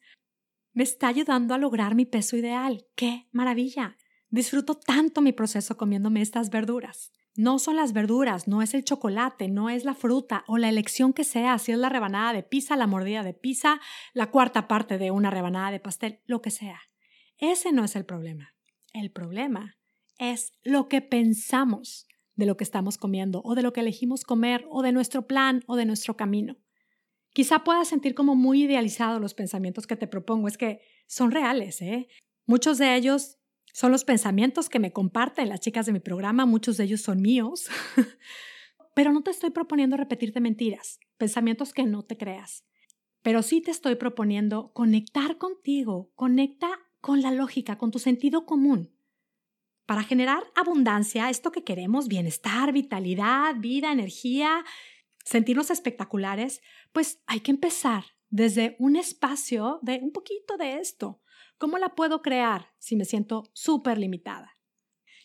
Me 0.73 0.83
está 0.83 1.07
ayudando 1.07 1.53
a 1.53 1.57
lograr 1.57 1.95
mi 1.95 2.05
peso 2.05 2.35
ideal. 2.35 2.85
¡Qué 2.95 3.27
maravilla! 3.31 3.95
Disfruto 4.29 4.75
tanto 4.75 5.21
mi 5.21 5.31
proceso 5.31 5.77
comiéndome 5.77 6.21
estas 6.21 6.49
verduras. 6.49 7.11
No 7.35 7.57
son 7.57 7.75
las 7.75 7.93
verduras, 7.93 8.47
no 8.47 8.61
es 8.61 8.75
el 8.75 8.83
chocolate, 8.83 9.47
no 9.47 9.69
es 9.69 9.85
la 9.85 9.95
fruta 9.95 10.43
o 10.47 10.57
la 10.57 10.69
elección 10.69 11.13
que 11.13 11.23
sea, 11.23 11.57
si 11.57 11.71
es 11.71 11.77
la 11.79 11.89
rebanada 11.89 12.31
de 12.31 12.43
pizza, 12.43 12.75
la 12.75 12.85
mordida 12.85 13.23
de 13.23 13.33
pizza, 13.33 13.81
la 14.13 14.29
cuarta 14.29 14.67
parte 14.67 14.99
de 14.99 15.09
una 15.09 15.31
rebanada 15.31 15.71
de 15.71 15.79
pastel, 15.79 16.19
lo 16.25 16.41
que 16.41 16.51
sea. 16.51 16.79
Ese 17.37 17.71
no 17.71 17.83
es 17.83 17.95
el 17.95 18.05
problema. 18.05 18.53
El 18.93 19.11
problema 19.11 19.77
es 20.19 20.51
lo 20.63 20.87
que 20.87 21.01
pensamos 21.01 22.07
de 22.35 22.45
lo 22.45 22.55
que 22.55 22.63
estamos 22.63 22.97
comiendo 22.97 23.41
o 23.43 23.55
de 23.55 23.63
lo 23.63 23.73
que 23.73 23.81
elegimos 23.81 24.23
comer 24.23 24.65
o 24.69 24.83
de 24.83 24.91
nuestro 24.91 25.27
plan 25.27 25.63
o 25.65 25.75
de 25.75 25.85
nuestro 25.85 26.15
camino. 26.15 26.57
Quizá 27.33 27.63
puedas 27.63 27.87
sentir 27.87 28.13
como 28.13 28.35
muy 28.35 28.63
idealizado 28.63 29.19
los 29.19 29.33
pensamientos 29.33 29.87
que 29.87 29.95
te 29.95 30.07
propongo, 30.07 30.47
es 30.47 30.57
que 30.57 30.81
son 31.07 31.31
reales, 31.31 31.81
¿eh? 31.81 32.07
Muchos 32.45 32.77
de 32.77 32.95
ellos 32.95 33.39
son 33.73 33.91
los 33.91 34.05
pensamientos 34.05 34.69
que 34.69 34.77
me 34.77 34.93
comparten 34.93 35.49
las 35.49 35.59
chicas 35.59 35.87
de 35.87 35.93
mi 35.93 35.99
programa, 35.99 36.45
muchos 36.45 36.77
de 36.77 36.83
ellos 36.83 37.01
son 37.01 37.21
míos. 37.21 37.69
Pero 38.95 39.11
no 39.11 39.23
te 39.23 39.31
estoy 39.31 39.49
proponiendo 39.49 39.97
repetirte 39.97 40.39
mentiras, 40.39 40.99
pensamientos 41.17 41.73
que 41.73 41.83
no 41.83 42.03
te 42.03 42.15
creas. 42.15 42.65
Pero 43.23 43.41
sí 43.41 43.61
te 43.61 43.71
estoy 43.71 43.95
proponiendo 43.95 44.71
conectar 44.73 45.39
contigo, 45.39 46.11
conecta 46.13 46.69
con 47.01 47.23
la 47.23 47.31
lógica, 47.31 47.79
con 47.79 47.89
tu 47.89 47.97
sentido 47.97 48.45
común. 48.45 48.95
Para 49.87 50.03
generar 50.03 50.43
abundancia, 50.55 51.31
esto 51.31 51.51
que 51.51 51.63
queremos, 51.63 52.07
bienestar, 52.07 52.73
vitalidad, 52.73 53.55
vida, 53.57 53.91
energía, 53.91 54.63
sentirnos 55.25 55.71
espectaculares, 55.71 56.61
pues 56.91 57.23
hay 57.25 57.39
que 57.39 57.51
empezar 57.51 58.05
desde 58.29 58.75
un 58.77 58.97
espacio 58.97 59.79
de 59.81 59.99
un 60.03 60.11
poquito 60.11 60.57
de 60.57 60.75
esto, 60.75 61.22
¿Cómo 61.63 61.77
la 61.77 61.95
puedo 61.95 62.21
crear 62.21 62.73
si 62.77 62.97
me 62.97 63.05
siento 63.05 63.49
súper 63.53 63.97
limitada? 63.97 64.57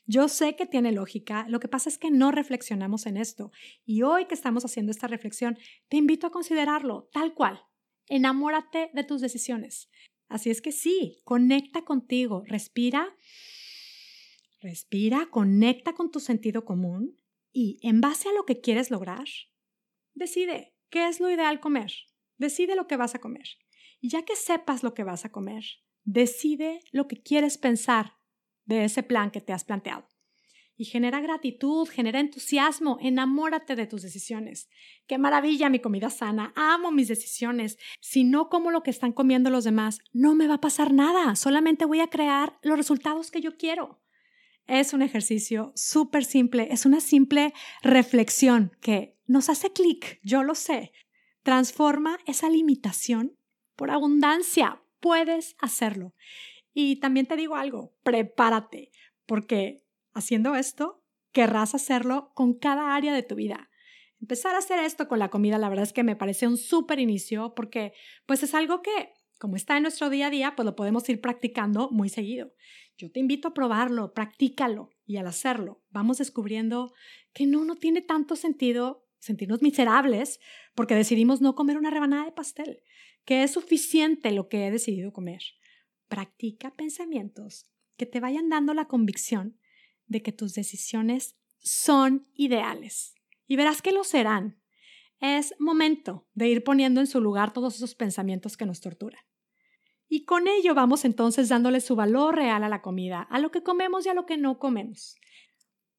Yo 0.07 0.29
sé 0.29 0.55
que 0.55 0.67
tiene 0.67 0.93
lógica, 0.93 1.45
lo 1.49 1.59
que 1.59 1.67
pasa 1.67 1.89
es 1.89 1.99
que 1.99 2.13
no 2.13 2.31
reflexionamos 2.31 3.07
en 3.07 3.17
esto. 3.17 3.51
Y 3.85 4.03
hoy 4.03 4.27
que 4.27 4.37
estamos 4.37 4.65
haciendo 4.65 4.93
esta 4.93 5.09
reflexión, 5.09 5.59
te 5.89 5.97
invito 5.97 6.29
a 6.29 6.31
considerarlo 6.31 7.09
tal 7.13 7.35
cual. 7.35 7.61
Enamórate 8.07 8.89
de 8.95 9.03
tus 9.03 9.21
decisiones. 9.21 9.91
Así 10.29 10.49
es 10.51 10.63
que 10.63 10.71
sí, 10.71 11.19
conecta 11.25 11.85
contigo, 11.85 12.45
respira, 12.47 13.17
respira, 14.61 15.27
conecta 15.33 15.95
con 15.95 16.13
tu 16.13 16.21
sentido 16.21 16.65
común 16.65 17.21
y 17.51 17.81
en 17.83 18.01
base 18.01 18.29
a 18.29 18.33
lo 18.33 18.45
que 18.45 18.61
quieres 18.61 18.93
lograr, 18.93 19.27
decide 20.15 20.77
qué 20.89 21.09
es 21.09 21.19
lo 21.19 21.33
ideal 21.33 21.59
comer. 21.59 21.93
Decide 22.37 22.77
lo 22.77 22.87
que 22.87 22.97
vas 22.97 23.17
a 23.17 23.19
comer. 23.19 23.49
Y 24.01 24.11
ya 24.11 24.23
que 24.23 24.37
sepas 24.37 24.85
lo 24.85 24.95
que 24.95 25.03
vas 25.03 25.25
a 25.25 25.33
comer, 25.33 25.65
Decide 26.11 26.81
lo 26.91 27.07
que 27.07 27.21
quieres 27.21 27.59
pensar 27.59 28.15
de 28.65 28.87
ese 28.87 29.03
plan 29.03 29.31
que 29.31 29.43
te 29.43 29.53
has 29.53 29.65
planteado. 29.65 30.09
Y 30.75 30.87
genera 30.87 31.21
gratitud, 31.21 31.87
genera 31.87 32.19
entusiasmo, 32.19 32.97
enamórate 33.03 33.77
de 33.77 33.87
tus 33.87 34.01
decisiones. 34.01 34.71
Qué 35.07 35.19
maravilla 35.19 35.69
mi 35.69 35.81
comida 35.81 36.09
sana, 36.09 36.55
amo 36.57 36.93
mis 36.93 37.09
decisiones. 37.09 37.77
Si 38.01 38.25
no 38.25 38.49
como 38.49 38.71
lo 38.71 38.83
que 38.83 38.91
están 38.91 39.13
comiendo 39.13 39.51
los 39.51 39.65
demás, 39.65 39.99
no 40.15 40.35
me 40.35 40.49
va 40.49 40.55
a 40.55 40.61
pasar 40.63 40.95
nada, 40.95 41.37
solamente 41.37 41.85
voy 41.85 42.01
a 42.01 42.09
crear 42.09 42.59
los 42.63 42.79
resultados 42.79 43.31
que 43.31 43.43
yo 43.43 43.59
quiero. 43.59 44.01
Es 44.67 44.95
un 44.95 45.03
ejercicio 45.03 45.73
súper 45.75 46.25
simple, 46.25 46.69
es 46.71 46.87
una 46.87 47.01
simple 47.01 47.53
reflexión 47.83 48.73
que 48.81 49.19
nos 49.27 49.51
hace 49.51 49.75
clic, 49.75 50.21
yo 50.23 50.43
lo 50.43 50.55
sé. 50.55 50.91
Transforma 51.43 52.19
esa 52.25 52.49
limitación 52.49 53.37
por 53.77 53.91
abundancia, 53.91 54.81
puedes 55.01 55.57
hacerlo. 55.61 56.15
Y 56.73 56.97
también 56.97 57.27
te 57.27 57.37
digo 57.37 57.57
algo, 57.57 57.95
prepárate, 58.03 58.91
porque 59.27 59.85
haciendo 60.13 60.55
esto, 60.55 61.05
querrás 61.33 61.75
hacerlo 61.75 62.33
con 62.35 62.55
cada 62.55 62.95
área 62.95 63.13
de 63.13 63.23
tu 63.23 63.35
vida. 63.35 63.71
Empezar 64.21 64.55
a 64.55 64.59
hacer 64.59 64.81
esto 64.81 65.09
con 65.09 65.19
la 65.19 65.31
comida, 65.31 65.59
la 65.59 65.69
verdad 65.69 65.85
es 65.85 65.93
que 65.93 66.03
me 66.03 66.17
parece 66.17 66.47
un 66.47 66.57
súper 66.57 66.99
inicio, 66.99 67.55
porque 67.55 67.93
pues 68.27 68.43
es 68.43 68.55
algo 68.55 68.83
que, 68.83 69.13
como 69.39 69.57
está 69.57 69.77
en 69.77 69.83
nuestro 69.83 70.11
día 70.11 70.27
a 70.27 70.31
día, 70.31 70.55
pues 70.57 70.67
lo 70.67 70.75
podemos 70.75 71.09
ir 71.09 71.21
practicando 71.21 71.91
muy 71.91 72.09
seguido. 72.09 72.53
Yo 72.97 73.13
te 73.13 73.21
invito 73.21 73.49
a 73.49 73.55
probarlo, 73.55 74.13
practícalo 74.13 74.91
y 75.07 75.19
al 75.19 75.29
hacerlo 75.29 75.85
vamos 75.91 76.19
descubriendo 76.19 76.93
que 77.33 77.47
no, 77.47 77.65
no 77.65 77.77
tiene 77.77 78.03
tanto 78.03 78.35
sentido 78.35 79.07
sentirnos 79.21 79.63
miserables 79.63 80.41
porque 80.75 80.97
decidimos 80.97 81.41
no 81.41 81.55
comer 81.55 81.79
una 81.79 81.91
rebanada 81.91 82.25
de 82.25 82.33
pastel 82.33 82.83
que 83.29 83.43
es 83.43 83.51
suficiente 83.51 84.33
lo 84.33 84.49
que 84.49 84.67
he 84.67 84.71
decidido 84.71 85.13
comer. 85.13 85.43
Practica 86.09 86.75
pensamientos 86.75 87.67
que 87.99 88.07
te 88.07 88.21
vayan 88.21 88.49
dando 88.49 88.73
la 88.73 88.87
convicción 88.87 89.59
de 90.07 90.23
que 90.23 90.33
tus 90.33 90.55
decisiones 90.55 91.37
son 91.59 92.27
ideales. 92.33 93.15
Y 93.47 93.57
verás 93.57 93.83
que 93.83 93.93
lo 93.93 94.03
serán. 94.03 94.63
Es 95.21 95.55
momento 95.59 96.27
de 96.33 96.49
ir 96.49 96.65
poniendo 96.65 97.01
en 97.01 97.07
su 97.07 97.21
lugar 97.21 97.53
todos 97.53 97.77
esos 97.77 97.95
pensamientos 97.95 98.57
que 98.57 98.65
nos 98.65 98.81
torturan. 98.81 99.21
Y 100.09 100.25
con 100.25 100.49
ello 100.49 100.75
vamos 100.75 101.05
entonces 101.05 101.51
dándole 101.51 101.83
su 101.83 101.97
valor 101.97 102.35
real 102.35 102.65
a 102.65 102.71
la 102.71 102.81
comida, 102.81 103.21
a 103.21 103.41
lo 103.41 103.51
que 103.51 103.63
comemos 103.63 104.07
y 104.07 104.09
a 104.09 104.15
lo 104.15 104.25
que 104.25 104.39
no 104.39 104.59
comemos. 104.59 105.17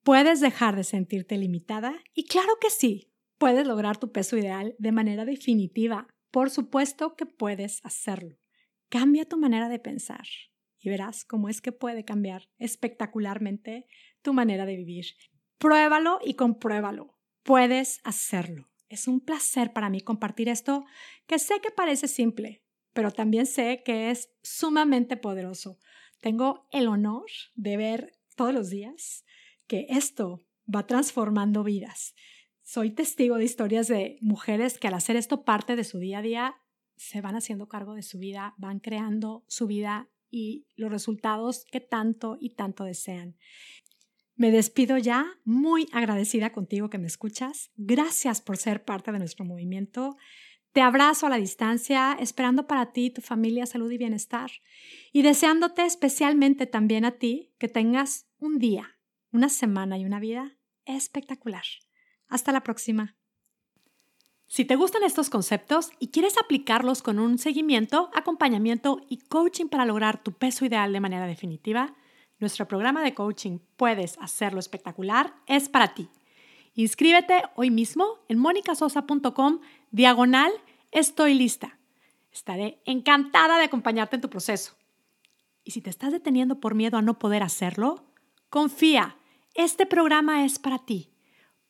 Puedes 0.01 0.39
dejar 0.39 0.75
de 0.75 0.83
sentirte 0.83 1.37
limitada 1.37 1.93
y 2.15 2.23
claro 2.23 2.57
que 2.59 2.71
sí, 2.71 3.13
puedes 3.37 3.67
lograr 3.67 3.97
tu 3.97 4.11
peso 4.11 4.35
ideal 4.35 4.73
de 4.79 4.91
manera 4.91 5.25
definitiva 5.25 6.07
por 6.31 6.49
supuesto 6.49 7.15
que 7.15 7.25
puedes 7.25 7.83
hacerlo. 7.83 8.37
Cambia 8.89 9.25
tu 9.25 9.37
manera 9.37 9.69
de 9.69 9.79
pensar 9.79 10.25
y 10.79 10.89
verás 10.89 11.25
cómo 11.25 11.49
es 11.49 11.61
que 11.61 11.71
puede 11.71 12.05
cambiar 12.05 12.49
espectacularmente 12.57 13.87
tu 14.21 14.33
manera 14.33 14.65
de 14.65 14.77
vivir. 14.77 15.05
Pruébalo 15.57 16.19
y 16.23 16.35
compruébalo. 16.35 17.17
Puedes 17.43 17.99
hacerlo. 18.03 18.69
Es 18.87 19.07
un 19.07 19.19
placer 19.19 19.73
para 19.73 19.89
mí 19.89 20.01
compartir 20.01 20.49
esto 20.49 20.85
que 21.27 21.37
sé 21.37 21.61
que 21.61 21.69
parece 21.69 22.07
simple, 22.07 22.63
pero 22.93 23.11
también 23.11 23.45
sé 23.45 23.83
que 23.85 24.09
es 24.09 24.31
sumamente 24.41 25.17
poderoso. 25.17 25.77
Tengo 26.21 26.67
el 26.71 26.87
honor 26.87 27.25
de 27.55 27.77
ver 27.77 28.19
todos 28.35 28.53
los 28.53 28.69
días 28.69 29.25
que 29.67 29.85
esto 29.89 30.45
va 30.73 30.87
transformando 30.87 31.63
vidas 31.63 32.15
soy 32.69 32.91
testigo 32.91 33.37
de 33.37 33.45
historias 33.45 33.87
de 33.87 34.19
mujeres 34.21 34.77
que 34.77 34.87
al 34.87 34.93
hacer 34.93 35.15
esto 35.15 35.43
parte 35.43 35.75
de 35.75 35.83
su 35.83 35.97
día 35.97 36.19
a 36.19 36.21
día, 36.21 36.55
se 36.97 37.19
van 37.19 37.35
haciendo 37.35 37.67
cargo 37.67 37.95
de 37.95 38.03
su 38.03 38.19
vida, 38.19 38.53
van 38.59 38.79
creando 38.79 39.43
su 39.47 39.65
vida 39.65 40.07
y 40.29 40.67
los 40.75 40.91
resultados 40.91 41.65
que 41.71 41.79
tanto 41.79 42.37
y 42.39 42.51
tanto 42.51 42.83
desean. 42.83 43.35
Me 44.35 44.51
despido 44.51 44.99
ya, 44.99 45.25
muy 45.45 45.89
agradecida 45.91 46.51
contigo 46.51 46.91
que 46.91 46.99
me 46.99 47.07
escuchas. 47.07 47.71
Gracias 47.75 48.39
por 48.39 48.57
ser 48.57 48.83
parte 48.83 49.11
de 49.11 49.17
nuestro 49.17 49.45
movimiento. 49.45 50.15
Te 50.71 50.81
abrazo 50.81 51.25
a 51.25 51.31
la 51.31 51.37
distancia, 51.37 52.15
esperando 52.19 52.67
para 52.67 52.91
ti, 52.91 53.09
tu 53.09 53.21
familia, 53.21 53.65
salud 53.65 53.89
y 53.89 53.97
bienestar. 53.97 54.51
Y 55.11 55.23
deseándote 55.23 55.85
especialmente 55.85 56.67
también 56.67 57.03
a 57.03 57.17
ti 57.17 57.51
que 57.57 57.67
tengas 57.67 58.27
un 58.37 58.59
día, 58.59 58.99
una 59.31 59.49
semana 59.49 59.97
y 59.97 60.05
una 60.05 60.19
vida 60.19 60.59
espectacular. 60.85 61.63
Hasta 62.29 62.51
la 62.51 62.61
próxima. 62.61 63.15
Si 64.47 64.65
te 64.65 64.75
gustan 64.75 65.03
estos 65.03 65.29
conceptos 65.29 65.91
y 65.99 66.07
quieres 66.07 66.35
aplicarlos 66.37 67.03
con 67.03 67.19
un 67.19 67.37
seguimiento, 67.37 68.09
acompañamiento 68.15 69.01
y 69.07 69.17
coaching 69.17 69.67
para 69.67 69.85
lograr 69.85 70.23
tu 70.23 70.31
peso 70.31 70.65
ideal 70.65 70.91
de 70.91 70.99
manera 70.99 71.27
definitiva, 71.27 71.95
nuestro 72.39 72.67
programa 72.67 73.03
de 73.03 73.13
coaching 73.13 73.59
Puedes 73.77 74.17
hacerlo 74.19 74.59
espectacular 74.59 75.35
es 75.45 75.69
para 75.69 75.93
ti. 75.93 76.09
Inscríbete 76.73 77.43
hoy 77.55 77.69
mismo 77.69 78.19
en 78.27 78.39
monicasosa.com 78.39 79.59
diagonal 79.91 80.51
estoy 80.91 81.33
lista. 81.33 81.77
Estaré 82.31 82.81
encantada 82.85 83.57
de 83.57 83.65
acompañarte 83.65 84.15
en 84.15 84.21
tu 84.21 84.29
proceso. 84.29 84.75
Y 85.63 85.71
si 85.71 85.81
te 85.81 85.89
estás 85.89 86.11
deteniendo 86.11 86.59
por 86.59 86.73
miedo 86.73 86.97
a 86.97 87.01
no 87.01 87.19
poder 87.19 87.43
hacerlo, 87.43 88.03
confía, 88.49 89.17
este 89.53 89.85
programa 89.85 90.45
es 90.45 90.57
para 90.57 90.79
ti. 90.79 91.11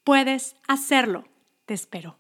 Puedes 0.10 0.56
hacerlo. 0.68 1.26
Te 1.68 1.76
espero. 1.76 2.19